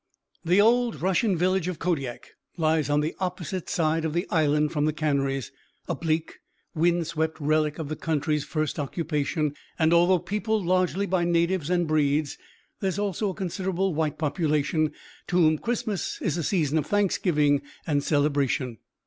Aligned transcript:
The 0.43 0.59
old 0.59 0.99
Russian 0.99 1.37
village 1.37 1.67
of 1.67 1.77
Kodiak 1.77 2.29
lies 2.57 2.89
on 2.89 3.01
the 3.01 3.13
opposite 3.19 3.69
side 3.69 4.03
of 4.03 4.13
the 4.13 4.27
island 4.31 4.71
from 4.71 4.85
the 4.85 4.93
canneries, 4.93 5.51
a 5.87 5.93
bleak, 5.93 6.39
wind 6.73 7.05
swept 7.05 7.39
relic 7.39 7.77
of 7.77 7.87
the 7.87 7.95
country's 7.95 8.43
first 8.43 8.79
occupation, 8.79 9.53
and 9.77 9.93
although 9.93 10.17
peopled 10.17 10.65
largely 10.65 11.05
by 11.05 11.23
natives 11.23 11.69
and 11.69 11.85
breeds, 11.87 12.39
there 12.79 12.87
is 12.89 12.97
also 12.97 13.29
a 13.29 13.35
considerable 13.35 13.93
white 13.93 14.17
population, 14.17 14.91
to 15.27 15.37
whom 15.37 15.59
Christmas 15.59 16.19
is 16.19 16.35
a 16.35 16.41
season 16.43 16.79
of 16.79 16.87
thanksgiving 16.87 17.61
and 17.85 18.03
celebration. 18.03 18.79